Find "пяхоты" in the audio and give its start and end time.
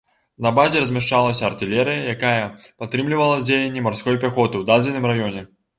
4.27-4.55